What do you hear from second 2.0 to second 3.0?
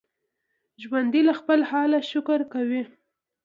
شکر کوي